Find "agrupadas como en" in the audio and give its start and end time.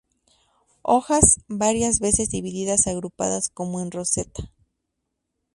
2.87-3.91